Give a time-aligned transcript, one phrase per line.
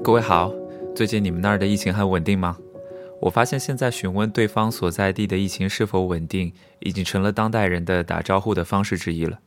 [0.00, 0.50] 各位好，
[0.94, 2.56] 最近你们那儿的疫情还稳定吗？
[3.20, 9.40] 我发现现在询问对方所在地的疫情是否稳定，已经成了当代人的打招呼的方式之一了。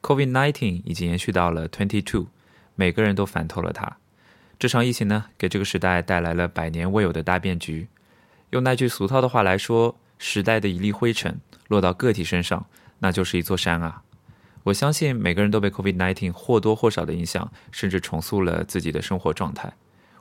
[0.00, 2.28] COVID-19 已经延续到了 twenty two，
[2.76, 3.98] 每个人都烦透了它。
[4.58, 7.88] 这场疫情呢，给这个时代带来了百年未有的大变局。
[8.50, 12.66] 用那句俗套的话来说，时代的一粒灰尘落到个体身上，
[13.00, 14.02] 那就是一座山啊！
[14.64, 19.72] 我相信每个人都被 COVID-19 或多或少的影响，甚至重塑了自己的生活状态。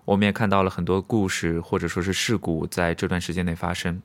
[0.09, 4.02] 我们也看到了很多故事，或者说是事故，在这段时间内发生。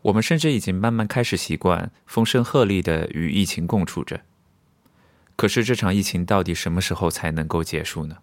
[0.00, 4.22] 我们甚至已经慢慢开始习惯风声鹤唳的与疫情共处着。
[5.36, 8.16] 可是这场疫情到底什么时候才能够结束呢？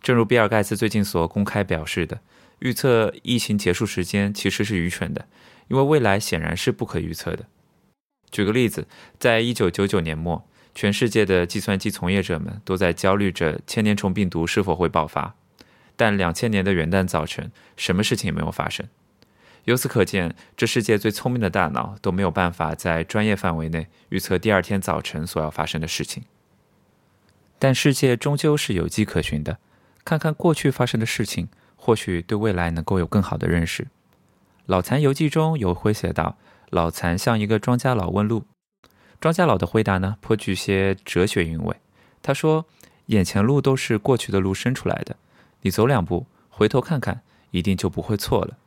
[0.00, 2.20] 正如比尔盖茨最近所公开表示的，
[2.60, 5.26] 预测疫情结束时间其实是愚蠢的，
[5.66, 7.46] 因为未来显然是不可预测的。
[8.30, 8.86] 举个例子，
[9.18, 15.34] 在一九九九年末，全世界的计算机从业者们都在焦虑着千年虫病毒是否会爆发。
[15.96, 18.86] 但两千年的元旦早晨，什么事情也没有发生。
[19.64, 26.24] 由此可见，这世界最聪明的大脑都没有办法在专业范围内预测第二天早晨所要发生的事情。
[27.60, 29.58] 但世界终究是有迹可循的，
[30.04, 33.84] 看看过去发生的事情，或许对未来能够有更好的认识。
[34.66, 36.36] 《老残游记》中有回写道
[36.70, 38.44] ：“老残向一个庄稼佬问路，
[39.20, 41.76] 庄稼佬的回答呢，颇具些哲学韵味。
[42.20, 42.66] 他说
[43.06, 45.14] ：‘眼前路都是过去的路生出来的。’”
[45.62, 48.58] 你走两步，回头看看，一定就不会错了。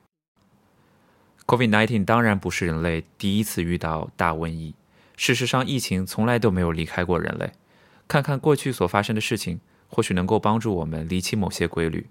[1.46, 4.74] COVID-19 当然不是人类第一次遇到大瘟疫，
[5.16, 7.52] 事实上，疫情从来都没有离开过人类。
[8.08, 12.08] 看看过去所发生的事情，或许能够帮助我们理清某些规律。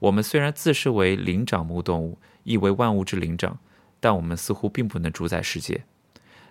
[0.00, 3.58] 我们虽然自视为灵长目动物，亦为万物之灵长，
[4.00, 5.84] 但我们似乎并不能主宰世界。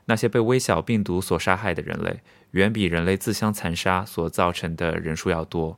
[0.06, 2.22] 那些被微小病毒所杀害的人类，
[2.52, 5.78] 远比人类自相残杀所造成的人数要多。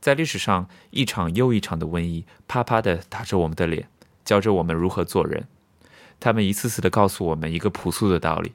[0.00, 3.88] 在历史上，一场又一场的瘟疫啪啪地打着我们的脸，
[4.24, 5.46] 教着我们如何做人。
[6.20, 8.52] 他们一次次地告诉我们一个朴素的道理：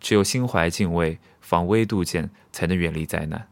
[0.00, 3.48] 只有心怀敬畏、防微杜渐，才能远离灾难。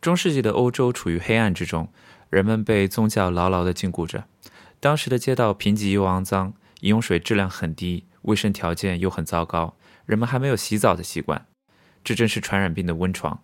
[0.00, 1.88] 中世纪的欧洲处于黑暗之中，
[2.28, 4.24] 人们被宗教牢牢地禁锢着。
[4.80, 11.46] 当时的街道贫瘠又肮脏，饮用水质量很低，卫生条件又很糟糕，人们还没有洗澡的习惯。
[12.02, 13.40] 这正是传染病的温床。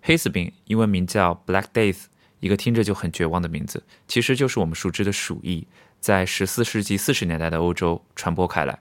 [0.00, 2.04] 黑死病，英文名叫 Black Death，
[2.40, 5.66] 一个听着就很绝望的名字，其实就是我们熟知的鼠疫，
[6.00, 8.78] 在十四世纪四十年代的欧洲传播开来。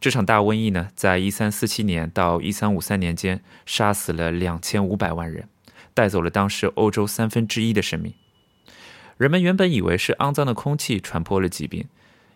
[0.00, 5.48] 这场大瘟疫呢，在一三四七年到一三五三年间，杀死了两千五百万人，
[5.92, 8.14] 带走了当时欧洲三分之一的生命。
[9.16, 11.86] 人们原本以为是肮脏的空气传播了疾病，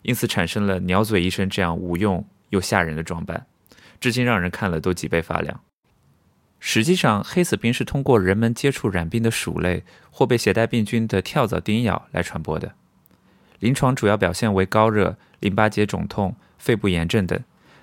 [0.03, 3.47] 因此产生了鸟嘴医生这样无用又吓人的装扮，
[4.01, 5.61] 至今让人看了都脊背发凉。
[6.61, 12.75] 实际上，黑死病是通过人们接触染病的鼠类或被携带病菌的跳蚤叮咬来传播的。
[13.61, 17.39] 临床主要表现为高热、淋巴结肿痛、肺部炎症等。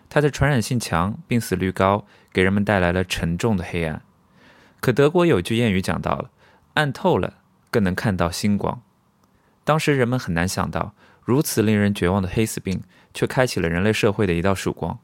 [0.09, 4.02] 它的传染性强，病死率高，给人们带来了沉重的黑暗。
[4.81, 6.30] 可德国有句谚语讲到了
[6.75, 7.35] ：“暗透了，
[7.72, 8.81] 更能看到星光。”
[9.64, 10.94] 当时人们很难想到，
[11.24, 12.84] 如此令人绝望的黑死病，
[13.14, 15.00] 却开启了人类社会的一道曙光。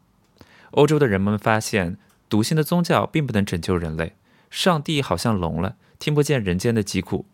[0.72, 1.98] 欧洲的人们发现。
[2.32, 4.16] 笃信的宗教并不能拯救人类，
[4.50, 7.26] 上帝好像聋了，听不见人间的疾苦。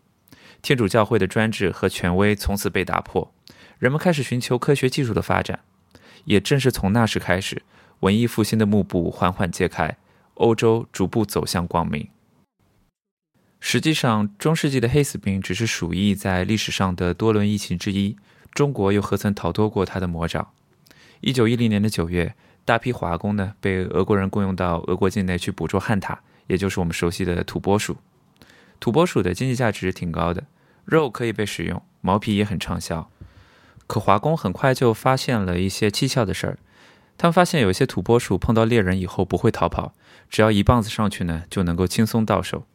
[0.60, 3.32] 天主教会的专制和权威从此被打破，
[3.78, 5.60] 人们开始寻求科学技术的发展。
[6.24, 7.62] 也正是从那时开始，
[8.00, 9.96] 文艺复兴的幕布缓缓揭开，
[10.34, 12.08] 欧洲逐步走向光明。
[13.60, 18.16] 实际上，中世纪的黑死病只是鼠疫在历史上的多轮疫情之一，
[18.52, 20.50] 中国又何曾逃脱过它的魔爪？
[21.20, 22.34] 一九一零年的九月。
[22.68, 27.96] 大批华工呢被俄国人雇佣到俄国境内去捕捉旱獭，也就是我们熟悉的土拨鼠。
[28.78, 30.44] 土拨鼠的经济价值挺高的，
[30.84, 33.10] 肉可以被食用，毛皮也很畅销。
[33.86, 36.58] 可华工很快就发现了一些蹊跷的事儿，
[37.16, 39.94] 他们发现有一些土拨鼠碰到猎人以后不会逃跑，
[40.28, 42.66] 只要一棒子上去呢就能够轻松到手。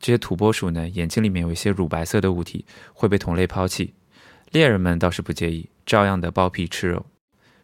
[0.00, 3.94] 这些土拨鼠呢眼睛里面有一些乳白色的物体，会被同类抛弃，
[4.50, 7.06] 猎人们倒是不介意，照样的剥皮吃肉。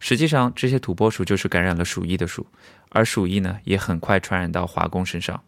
[0.04, 2.48] 实际上，这些土拨鼠就是感染了鼠疫的鼠，
[2.88, 5.44] 而鼠疫呢，也很快传染到华工身上。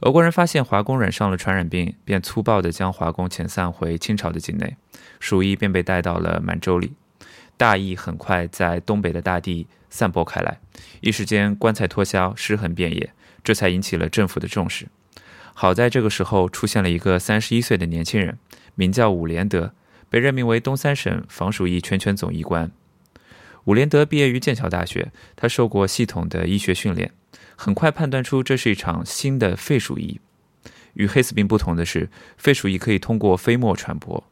[0.00, 4.76] 俄国人发现华工染上了传染病，便粗暴地将华工遣散回清朝的境内，
[5.20, 6.94] 鼠疫便被带到了满洲里。
[7.56, 10.58] 大疫很快在东北的大地散播开来，
[11.00, 13.12] 一时间棺材脱销，尸横遍野，
[13.44, 14.88] 这才引起了政府的重视。
[15.54, 18.36] 好在这个时候出现了一个三十一岁的年轻人，
[18.74, 19.72] 名叫伍连德，
[20.10, 22.72] 被任命为东三省防鼠疫全权总医官。
[23.66, 27.12] 伍连德毕业于剑桥大学，他受过系统的医学训练，
[27.56, 30.20] 很快判断出这是一场新的肺鼠疫。
[30.94, 32.08] 与黑死病不同的是，
[32.38, 34.22] 肺鼠疫可以通过飞沫传播。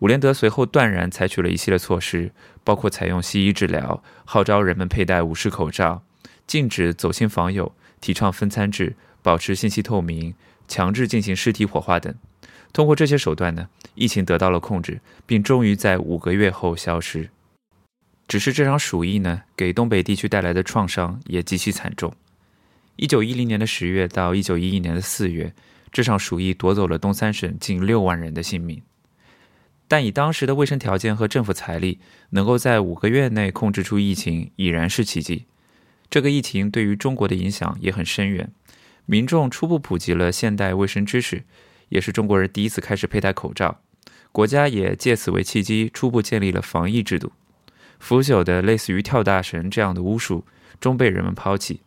[0.00, 6.02] 伍连德随后断然采取了一系列措施，包括采用西医治疗、号召人们佩戴五式口罩、
[6.46, 10.34] 禁止走亲访友、提倡分餐制、保持信息透明、
[10.68, 12.14] 强制进行尸体火化等。
[12.74, 17.30] 通过这些手段呢，疫情得到了控制，并终于在五个月后消失。
[18.30, 22.14] 只是这场鼠疫呢，给东北地区带来的创伤也极其惨重。
[22.94, 25.52] 一九一零年的十月到一九一一年的四月。
[25.90, 28.80] 这场鼠疫夺走了东三省近六万人的性命，
[29.88, 31.98] 但以当时的卫生条件和政府财力，
[32.28, 35.46] 能够在五个月内控制住疫情已然是奇迹。
[36.08, 38.52] 这个疫情对于中国的影响也很深远，
[39.06, 41.42] 民众初步普及了现代卫生知识，
[41.88, 43.80] 也是中国人第一次开始佩戴口罩，
[44.30, 47.32] 国家也借此为契机，初步建立了防疫制度。
[48.00, 50.44] 腐朽的类似于跳大神这样的巫术，
[50.80, 51.82] 终被人们抛弃。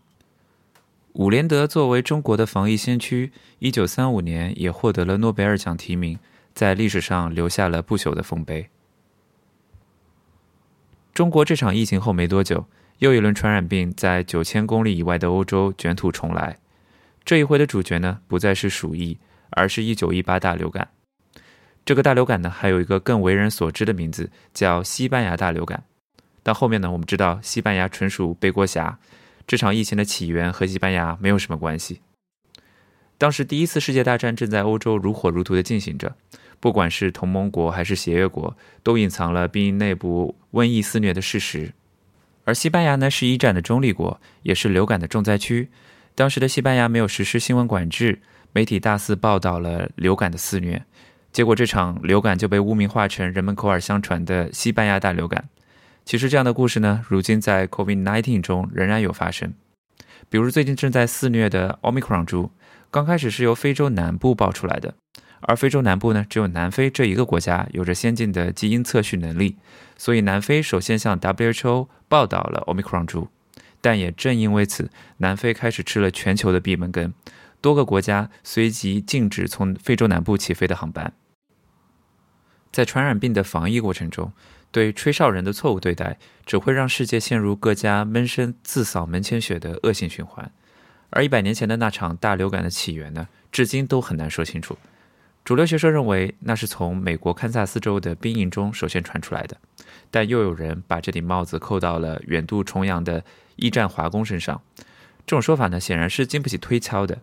[1.14, 6.18] 伍连德作为中国的防疫先驱，一九三五年也获得了诺贝尔奖提名，
[6.54, 8.70] 在历史上留下了不朽的丰碑。
[11.14, 12.66] 中国这场疫情后没多久，
[13.00, 16.58] 又一轮传染病在九千公里以外的欧洲卷土重来。
[17.24, 19.20] 这一回的主角呢，不再是鼠疫，
[19.52, 20.90] 而是一九一八大流感。
[21.86, 25.84] 这个大流感呢，还有一个更为人所知的名字，叫西班牙大流感。
[26.44, 29.00] 但后面呢，我们知道西班牙纯属背锅侠。
[29.48, 32.02] 这场疫情的起源和西班牙没有什么关系。
[33.18, 36.16] 当时第一次世界大战正在欧洲如火如荼地进行着，
[36.60, 41.74] 不管是同盟国还是协约国，都隐藏了兵营内部瘟疫肆虐的事实。
[42.46, 45.70] 而西班牙呢，是一战的中立国，也是流感的重灾区。
[46.16, 50.86] 当时的西班牙没有实施新闻管制，媒体大肆报道了流感的肆虐，
[51.32, 55.50] 结果这场流感就被污名化成人们口耳相传的西班牙大流感。
[56.06, 59.54] 其实这样的故事呢，如今在 COVID-19 中仍然有发生。
[60.30, 62.52] 比如最近正在肆虐的 Omicron 株，
[62.92, 64.96] 刚开始是由非洲南部爆出来的，
[65.42, 69.58] 而非洲南部呢，只有南非这一个国家有着先进的基因测序能力，
[69.98, 73.30] 所以南非首先向 WHO 报道了 Omicron 株。
[73.80, 77.14] 但也正因为此，南非开始吃了全球的闭门羹，
[77.60, 81.14] 多个国家随即禁止从非洲南部起飞的航班。
[82.72, 84.32] 在传染病的防疫过程中，
[84.74, 86.18] 对吹哨人的错误对待，
[86.48, 90.52] 只会让世界陷入各家闷声自扫门前雪的恶性循环。
[91.12, 94.76] 而一百年前的那场大流感的起源呢，至今都很难说清楚。
[95.46, 99.56] 主流学说认为那是从美国堪萨斯州的兵营中首先传出来的，
[100.10, 103.24] 但又有人把这顶帽子扣到了远渡重洋的
[103.58, 104.60] 一战华工身上。
[105.28, 107.20] 这种说法呢，显然是经不起推敲的。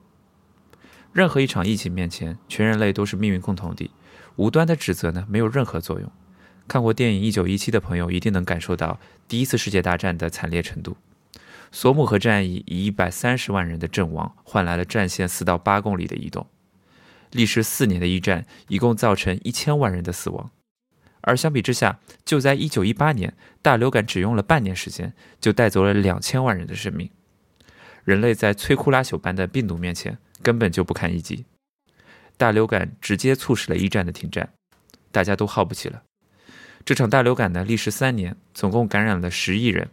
[1.12, 3.90] 任何一场疫情面前，全人类都是命运共同体，
[4.36, 6.12] 无端的指责呢，没有任何作用。
[6.70, 10.96] 看过电影《一九一七》的朋友一定能感受到第一次世界大战的惨烈程度。
[11.72, 16.46] 索姆河战役以一百三十万人的阵亡，换来了战线四到八公里的移动。
[17.32, 20.52] 历时四年的一战，一共造成一千万人的死亡。
[21.22, 27.10] 而相比之下，就在一九一八年，大流感只用了半年时间，就带走了两千万人的生命。
[28.04, 31.46] 人类在摧枯拉朽般的病毒面前，根本就不堪一击。
[32.36, 34.52] 大流感直接促使了一战的停战，
[35.10, 36.04] 大家都耗不起了。
[36.90, 39.90] 这场大流感呢，历时三年，总共感染了十亿人，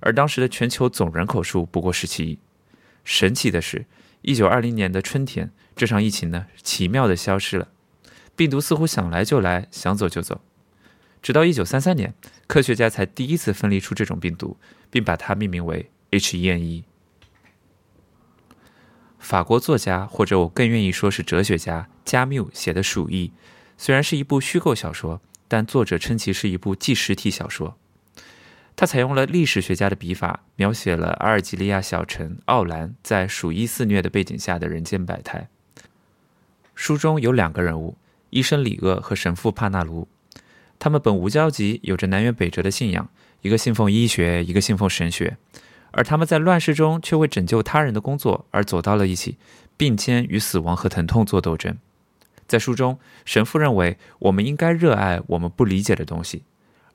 [0.00, 2.40] 而当时的全球总人口数不过十七亿。
[3.04, 3.86] 神奇的是，
[4.22, 7.68] 一九二零年的春天，这场疫情呢，奇妙的消失了，
[8.34, 10.40] 病毒似乎想来就来，想走就走。
[11.22, 12.14] 直到一九三三年，
[12.48, 14.56] 科学家才第一次分离出这种病毒，
[14.90, 16.82] 并把它命名为 H1N1。
[19.20, 23.28] 法国作家，或者我更愿意说是哲学家加缪写的《鼠疫》，
[23.78, 25.22] 虽然是一部虚构小说。
[25.50, 27.76] 但作者称其是一部纪实体小说，
[28.76, 35.48] 他采用了历史学家的笔法，描写了阿尔及利亚小城奥兰在鼠疫肆虐的背景下的人间百态。
[36.76, 37.96] 书中有两个人物，
[38.30, 40.06] 医生里厄和神父帕纳卢，
[40.78, 43.10] 他们本无交集，有着南辕北辙的信仰，
[43.42, 45.36] 一个信奉医学，一个信奉神学，
[45.90, 49.36] 而他们在乱世中却为拯救他人的工作而走到了一起，
[49.76, 51.76] 并肩与死亡和疼痛做斗争。
[52.50, 56.42] 在书中，神父认为我们应该热爱我们不理解的东西，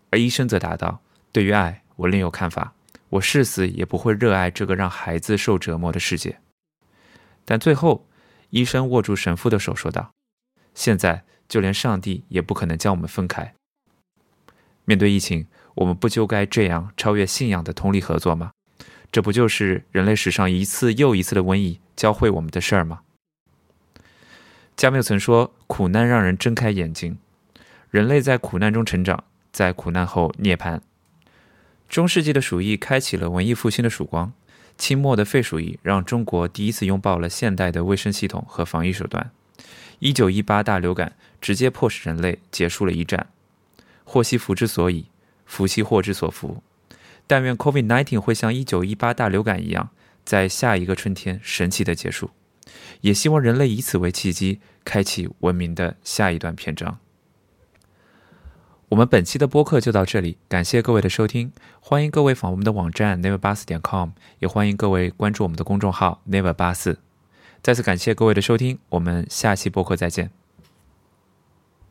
[0.10, 1.00] 而医生则答道
[1.32, 2.74] ：“对于爱，我另有看法。
[3.08, 6.40] 我誓死也不会热爱这个让孩子受折磨的世界。”
[7.46, 8.06] 但最后，
[8.50, 10.12] 医生握住神父的手说道
[10.76, 13.54] ：“现在，就连上帝也不可能将我们分开。”
[14.84, 18.52] 面对疫情，我们不就该这样超越信仰的通力合作吗？
[19.10, 23.04] 这不就是人类史上一次又一次的瘟疫教会我们的事儿吗？
[24.78, 27.18] 加缪曾说：“苦难让人睁开眼睛，
[27.90, 30.82] 人类在苦难中成长，在苦难后涅槃。”
[31.88, 34.34] 中世纪的鼠疫开启了文艺复兴的曙光，
[34.78, 39.32] 清末的肺鼠疫让中国第一次拥抱了现代的卫生系统和防疫手段。
[40.00, 43.28] 一九一八大流感直接迫使人类结束了一战。
[44.04, 45.06] 祸兮福之所以，
[45.46, 46.62] 福兮祸之所伏。
[47.28, 49.90] 但愿 COVID-19 会像一九一八大流感一样，
[50.26, 52.30] 在下一个春天神奇的结束。
[53.02, 56.98] 也希望人类以此为契机，开启文明的下一段篇章。
[58.90, 67.00] 我们本期的播客就到这里，感谢各位的收听，欢迎各位访问我们的网站 never 八四点 com，也欢迎各位关注我们的公众号 never 八四。
[67.64, 70.45] 再次感谢各位的收听，我们下期播客再见。